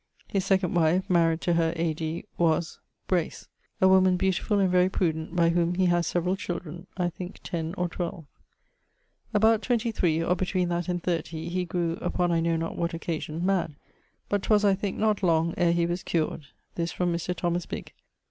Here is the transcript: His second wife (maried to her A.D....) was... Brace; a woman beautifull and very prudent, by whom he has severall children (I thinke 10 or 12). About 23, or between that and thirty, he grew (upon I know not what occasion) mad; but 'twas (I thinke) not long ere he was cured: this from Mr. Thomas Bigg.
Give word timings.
His 0.27 0.43
second 0.43 0.73
wife 0.73 1.07
(maried 1.09 1.41
to 1.41 1.53
her 1.53 1.73
A.D....) 1.75 2.25
was... 2.47 2.79
Brace; 3.05 3.47
a 3.79 3.87
woman 3.87 4.17
beautifull 4.17 4.57
and 4.59 4.67
very 4.71 4.89
prudent, 4.89 5.35
by 5.35 5.49
whom 5.49 5.75
he 5.75 5.85
has 5.85 6.07
severall 6.07 6.35
children 6.35 6.87
(I 6.97 7.07
thinke 7.07 7.39
10 7.43 7.75
or 7.77 7.87
12). 7.87 8.25
About 9.31 9.61
23, 9.61 10.23
or 10.23 10.35
between 10.35 10.69
that 10.69 10.87
and 10.87 11.03
thirty, 11.03 11.49
he 11.49 11.65
grew 11.65 11.97
(upon 12.01 12.31
I 12.31 12.39
know 12.39 12.55
not 12.55 12.75
what 12.77 12.95
occasion) 12.95 13.45
mad; 13.45 13.75
but 14.27 14.41
'twas 14.41 14.65
(I 14.65 14.73
thinke) 14.73 14.97
not 14.97 15.21
long 15.21 15.53
ere 15.55 15.71
he 15.71 15.85
was 15.85 16.01
cured: 16.01 16.47
this 16.73 16.91
from 16.91 17.13
Mr. 17.13 17.35
Thomas 17.35 17.67
Bigg. 17.67 17.93